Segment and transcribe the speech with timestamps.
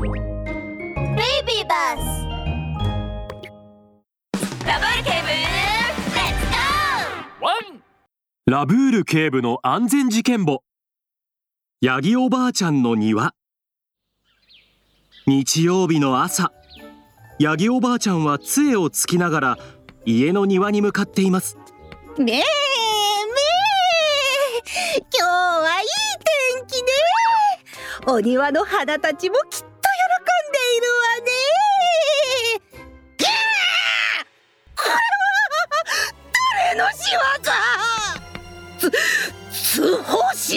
[0.00, 1.98] ベイビーバス。
[4.64, 7.82] ダブーブルレッツゴーワン
[8.46, 10.62] ラブール警部の安全事件簿。
[11.80, 13.34] ヤギおばあちゃんの庭。
[15.26, 16.52] 日曜日の朝。
[17.40, 19.58] ヤギおばあちゃんは杖をつきながら
[20.04, 21.58] 家の庭に向かっています。
[22.16, 22.38] めーめー
[24.98, 25.88] 今日はいい
[26.56, 26.88] 天気ね。
[28.06, 29.57] お庭の花たちもき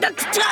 [0.00, 0.44] なくちゃ。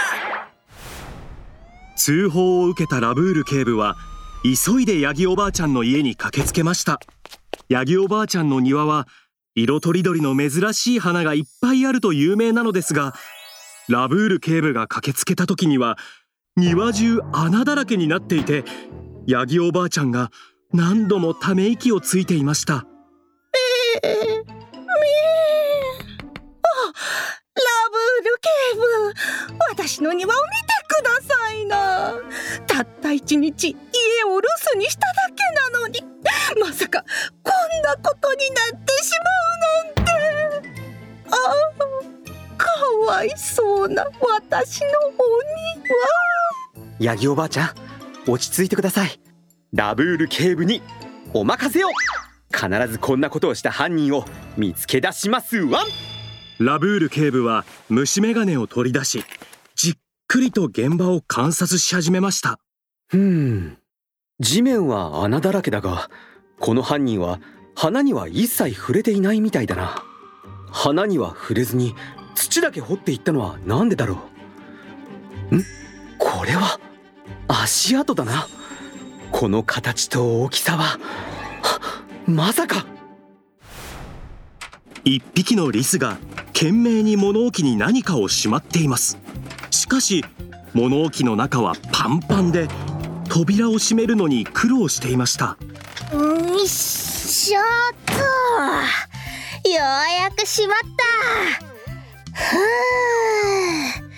[1.96, 3.96] 通報を受けたラブール警部は
[4.44, 7.00] 急いでヤギおばあちゃんの家に駆けつけました。
[7.68, 9.08] ヤギおばあちゃんの庭は
[9.54, 13.14] 色とりどりの珍しい花がいっぱいあると有名なのですが
[13.88, 15.96] ラブール警部が駆けつけた時には
[16.56, 18.64] 庭中穴だらけになっていて
[19.26, 20.30] ヤギおばあちゃんが
[20.72, 22.84] 何度もため息をついていました。
[24.04, 24.35] めー
[29.76, 32.14] 私の庭を見てくださいな。
[32.66, 36.00] たった一日家を留守にしただけなのに
[36.58, 37.04] まさか
[37.42, 40.72] こんなことになってしまうなんて。
[41.28, 41.34] あ
[42.56, 42.70] あか
[43.06, 45.12] わいそうな私のお
[45.82, 45.94] 庭。
[46.98, 47.70] ヤギおばあちゃん
[48.26, 49.20] 落ち着いてください。
[49.74, 50.80] ラブール警部に
[51.34, 51.90] お任せを。
[52.50, 54.24] 必ずこんなことをした犯人を
[54.56, 55.82] 見つけ出しますわ。
[55.82, 55.86] ん
[56.64, 59.22] ラブール警部は虫眼鏡を取り出し
[60.28, 62.58] くりと現場を観察し始めました。
[63.08, 63.78] ふーん。
[64.40, 66.10] 地面は穴だらけだが
[66.58, 67.40] この犯人は
[67.74, 70.02] 花には一切触れていないみたいだな。
[70.72, 71.94] 花には触れずに
[72.34, 74.18] 土だけ掘っていったのはなんでだろ
[75.52, 75.56] う。
[75.56, 75.64] ん？
[76.18, 76.80] これは
[77.46, 78.48] 足跡だな。
[79.30, 80.98] この形と大きさはは
[82.26, 82.84] まさか。
[85.04, 89.18] 一匹のリスが懸命に物置に何かをしまっています
[89.70, 90.24] しかし
[90.74, 92.68] 物置の中はパンパンで
[93.28, 95.56] 扉を閉めるのに苦労していました。
[96.12, 97.64] よいしょっ
[98.06, 98.12] と。
[99.68, 102.36] ようやくしまった。
[102.38, 102.56] ふ
[104.02, 104.08] う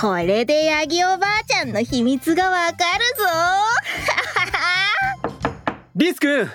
[0.00, 2.76] これでヤギおばあちゃんの秘密がわかる
[3.16, 3.24] ぞ。
[5.96, 6.48] リス君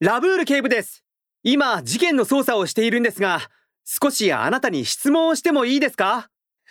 [0.00, 1.02] ラブール警部です。
[1.44, 3.40] 今事件の捜査をしているんですが
[3.84, 6.28] 少しあなたに質問をしてもいいですか？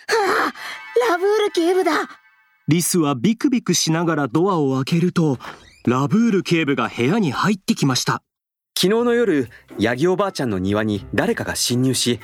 [0.08, 1.92] はあラブール警部だ。
[2.68, 5.38] リスはビクビクしながらドアを開けると
[5.86, 8.22] ラブール警部が部屋に入ってきました。
[8.78, 9.50] 昨日の夜
[9.80, 12.20] ヤギおばあちゃんの庭に誰かが侵入し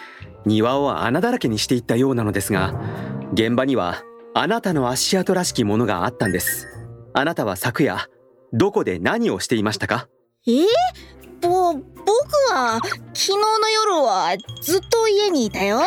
[0.46, 2.80] 庭を穴だらけにしていったようなのですが
[3.34, 4.04] 現場には
[4.36, 6.68] あなたの足跡らしきものがあったんです。
[7.14, 8.08] あなたは昨夜
[8.52, 10.08] どこで何をしていましたか？
[10.46, 10.66] え？
[11.42, 11.82] ぼ僕
[12.52, 15.82] は昨日の夜はずっと家にいたよ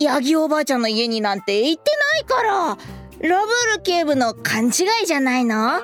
[0.00, 2.78] ヤギおばあちゃんの家になんて行ってないから。
[3.20, 4.68] ラブール警部の勘違
[5.02, 5.80] いじゃないの？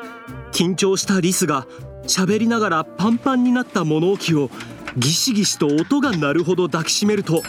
[0.53, 1.67] 緊張したリスが
[2.07, 4.51] 喋りながらパンパンになった物置を
[4.97, 7.43] ギシギシと音が鳴るほど抱きしめると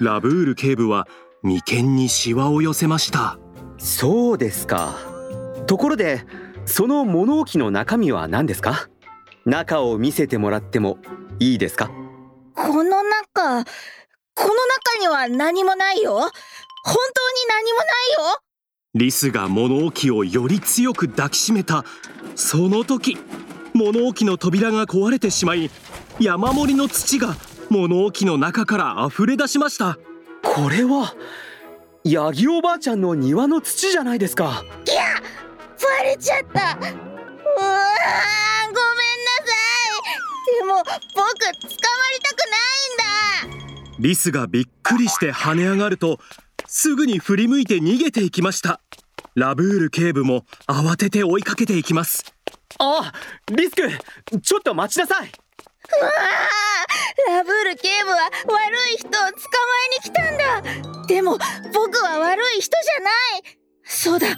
[0.00, 1.08] ラブール警部は
[1.42, 3.38] 眉間にシワを寄せました。
[3.76, 4.94] そうですか。
[5.66, 6.24] ところで
[6.64, 8.88] その物置の中身は何ですか？
[9.44, 10.98] 中を見せてもらっても
[11.40, 11.90] いいですか？
[12.54, 13.64] この中
[14.34, 16.12] この中には何もないよ。
[16.12, 16.32] 本当に
[17.48, 17.86] 何もない
[18.34, 18.40] よ。
[18.94, 21.84] リスが物置をより強く抱きしめた。
[22.36, 23.16] その時
[23.72, 25.70] 物置の扉が壊れてしまい
[26.20, 27.36] 山盛りの土が
[27.70, 29.98] 物置の中から溢れ出しました。
[30.42, 31.14] これは
[32.04, 34.62] ヤギおばあちゃんの庭の土じゃないですか。
[34.86, 35.04] いや
[35.82, 36.44] バレちゃった。
[36.44, 36.92] うわーごめんな
[39.40, 40.58] さい。
[40.58, 41.32] でも僕捕まり
[42.22, 43.03] たくないんだ
[43.98, 46.18] リスがびっくりして跳ね上がると
[46.66, 48.80] すぐに振り向いて逃げていきました。
[49.34, 52.24] ラブール警部も慌てて追いかけていきます。
[52.78, 53.12] あ
[53.52, 53.82] リスク
[54.40, 55.28] ちょっと待ちなさい。
[55.28, 56.10] うわ
[57.28, 61.06] あラブール警部は悪い人を捕まえに来たんだ。
[61.06, 61.38] でも
[61.72, 63.58] 僕は悪い人じゃない。
[63.86, 64.28] そうだ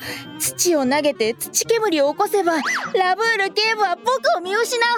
[0.40, 2.56] 土を投げて土煙を起こせば
[2.94, 4.96] ラブール警部は僕を見失うは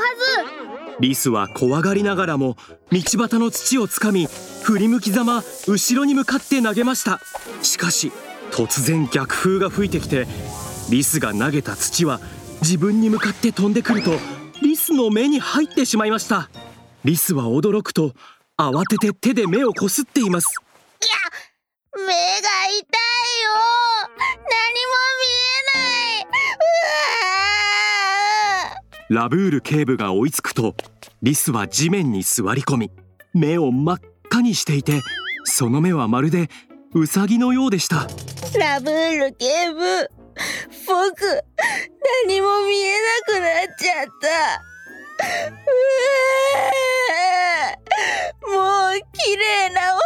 [0.87, 2.57] ずリスは怖がりながらも
[2.91, 4.27] 道端の土をつかみ
[4.63, 7.21] 振り向きざま後ろに向かって投げました。
[7.63, 8.13] しかし
[8.51, 10.27] 突然逆風が吹いてきて
[10.91, 12.21] リスが投げた土は
[12.63, 14.19] 自分に向かって飛んでくると
[14.63, 16.51] リスの目に入ってしまいました。
[17.05, 18.13] リスは驚くと
[18.57, 20.49] 慌てて手で目をこすっています。
[21.01, 21.15] いや
[21.95, 22.15] 目が痛い
[22.75, 22.83] よ。
[24.27, 25.81] 何も見えな
[26.19, 26.27] いう
[28.75, 30.75] わラブール警部が追いつくと
[31.23, 32.91] リスは地面に座り込み
[33.33, 35.01] 目を真っ赤にしていて
[35.45, 36.51] その目はまるで
[36.95, 38.07] ウサギのようでした。
[38.59, 40.11] ラブール警部
[40.87, 41.23] 僕
[42.27, 44.61] 何も見えなくなっちゃった。
[48.47, 48.59] うも
[48.89, 50.01] う綺麗なお花を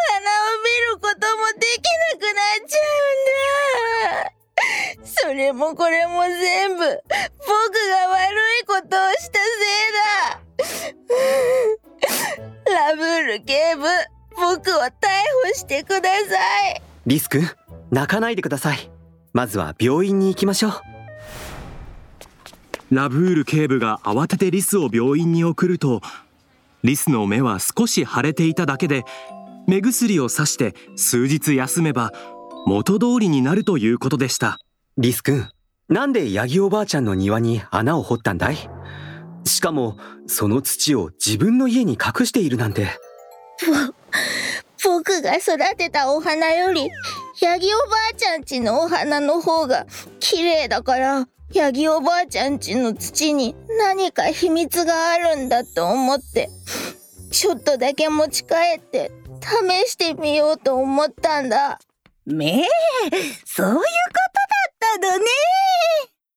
[0.65, 1.83] 見ることもでき
[2.13, 2.79] なくなっちゃ
[4.15, 4.43] うんだ。
[5.05, 7.03] それもこれも全部
[7.47, 10.43] 僕が悪いことをしたせいだ。
[12.73, 13.83] ラブール警部
[14.37, 14.91] 僕を逮
[15.49, 16.83] 捕してください。
[17.07, 17.49] リス君
[17.91, 18.91] 泣かないでください。
[19.33, 20.73] まずは病院に行きましょう。
[22.95, 26.03] ラブール警部が慌ててリスを病院に送ると
[26.85, 29.05] リスの目は少し腫れていただけで
[29.67, 32.13] 目薬をさして数日休めば
[32.67, 34.59] 元通りになるということでした。
[34.99, 35.49] リス君
[35.93, 38.57] なんでヤギおばあちゃんの庭に穴を掘ったんだい？
[39.45, 42.89] しかもその土を自分の家に隠しているなんて。
[44.83, 46.89] 僕が育てたお花より
[47.43, 49.87] ヤギおばあちゃんちのお花の方が
[50.19, 56.49] 綺麗だからヤギおばあちゃんちの土に何か秘密があるんだと思って
[57.31, 59.13] ちょっとだけ持ち帰って
[59.43, 61.79] 試してみようと思ったんだ。
[62.25, 62.65] めえ
[63.45, 63.79] そうい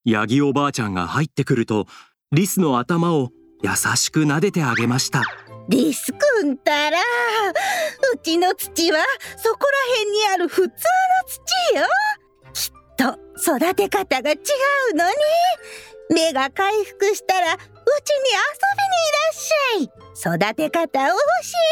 [0.06, 1.88] ヤギおばあちゃんが入ってくると
[2.31, 3.31] リスの頭を
[3.63, 5.24] 優しく撫でてあげました。
[5.68, 9.00] リスくんたらうちの土は
[9.38, 9.60] そこ
[9.90, 10.72] ら辺にある普通の
[11.28, 11.88] 土よ。
[12.54, 13.18] きっと
[13.57, 14.36] 育て方が違
[14.92, 15.13] うのね。
[16.12, 17.72] 目が回復したらうちに遊
[18.78, 20.38] びにいらっしゃい。
[20.38, 21.18] 育て方を教え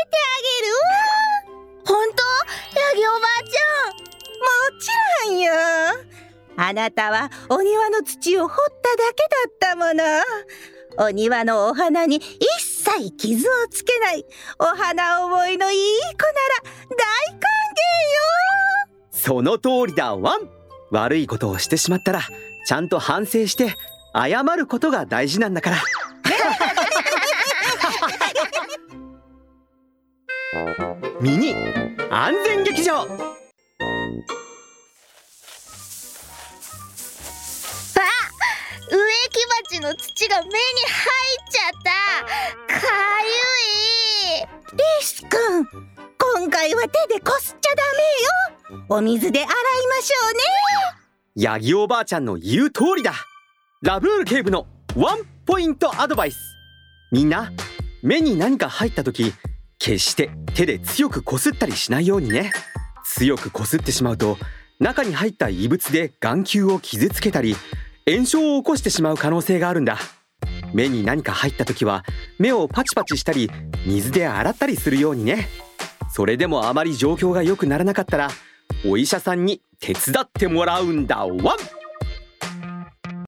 [0.09, 1.62] てあげるわ。
[1.86, 2.24] 本当？
[2.79, 3.94] ヤギおばあちゃん。
[3.94, 4.89] もち
[5.27, 5.53] ろんよ。
[6.57, 10.03] あなたはお庭の土を掘っただけだったもの。
[11.05, 12.23] お庭のお花に一
[12.61, 14.25] 切傷をつけない。
[14.59, 17.44] お花思いのいい子なら大歓迎よ。
[19.11, 20.15] その通りだ。
[20.15, 20.50] ワン
[20.91, 22.21] 悪いことをしてしまったら
[22.67, 23.75] ちゃんと反省して
[24.15, 25.77] 謝ることが大事なんだから。
[31.19, 31.55] ミニ
[32.11, 33.07] 安全劇場
[39.74, 42.75] 木鉢の土が目に入っちゃった。
[42.75, 42.81] か
[43.24, 44.48] ゆい。
[44.74, 45.66] リス君
[46.38, 48.86] 今回は手でこすっちゃダメよ。
[48.90, 50.40] お水で洗いましょうね。
[51.36, 53.14] ヤギおばあちゃんの言う通りだ。
[53.81, 56.38] ラブール警部のワンポイントアドバイス。
[57.12, 57.52] みんな
[58.04, 59.34] 目に何か入った時
[59.80, 62.52] 決して手で強くこすったりしないようにね。
[63.06, 64.38] 強くこすってしまうと
[64.80, 67.56] 中に入った異物で眼球を傷つけたり
[68.05, 69.97] 炎症を起こしてしまう可能性があるんだ。
[70.73, 72.03] 目に何か入った時は
[72.39, 73.50] 目をパチパチしたり
[73.85, 75.47] 水で洗ったりするようにね。
[76.11, 78.29] それでもあまり状況が良くならなかったら
[78.85, 81.39] お医者さんに手伝ってもらうんだワン